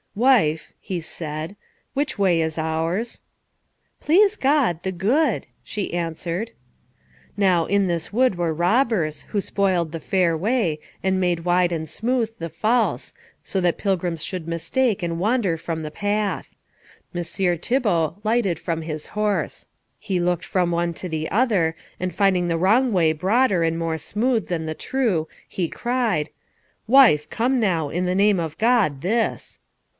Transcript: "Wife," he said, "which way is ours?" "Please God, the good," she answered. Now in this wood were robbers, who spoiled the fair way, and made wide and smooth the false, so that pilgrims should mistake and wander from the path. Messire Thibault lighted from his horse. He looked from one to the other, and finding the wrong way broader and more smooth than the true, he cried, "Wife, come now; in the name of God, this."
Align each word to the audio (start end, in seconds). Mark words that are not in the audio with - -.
"Wife," 0.15 0.73
he 0.79 0.99
said, 0.99 1.55
"which 1.93 2.17
way 2.19 2.41
is 2.41 2.57
ours?" 2.57 3.21
"Please 4.01 4.35
God, 4.35 4.81
the 4.83 4.91
good," 4.91 5.45
she 5.63 5.93
answered. 5.93 6.51
Now 7.37 7.65
in 7.65 7.87
this 7.87 8.11
wood 8.11 8.35
were 8.35 8.53
robbers, 8.53 9.21
who 9.29 9.39
spoiled 9.39 9.91
the 9.91 9.99
fair 10.01 10.35
way, 10.35 10.79
and 11.03 11.19
made 11.21 11.45
wide 11.45 11.71
and 11.71 11.87
smooth 11.87 12.31
the 12.39 12.49
false, 12.49 13.13
so 13.43 13.61
that 13.61 13.77
pilgrims 13.77 14.23
should 14.23 14.47
mistake 14.47 15.01
and 15.01 15.19
wander 15.19 15.55
from 15.55 15.83
the 15.83 15.91
path. 15.91 16.55
Messire 17.13 17.55
Thibault 17.55 18.19
lighted 18.23 18.59
from 18.59 18.81
his 18.81 19.09
horse. 19.09 19.67
He 19.99 20.19
looked 20.19 20.43
from 20.45 20.71
one 20.71 20.93
to 20.95 21.07
the 21.09 21.29
other, 21.29 21.73
and 22.01 22.13
finding 22.13 22.47
the 22.49 22.57
wrong 22.57 22.91
way 22.91 23.13
broader 23.13 23.63
and 23.63 23.77
more 23.77 23.99
smooth 23.99 24.47
than 24.49 24.65
the 24.65 24.73
true, 24.75 25.29
he 25.47 25.69
cried, 25.69 26.29
"Wife, 26.87 27.29
come 27.29 27.59
now; 27.59 27.87
in 27.89 28.05
the 28.07 28.15
name 28.15 28.39
of 28.39 28.57
God, 28.57 29.01
this." 29.01 29.59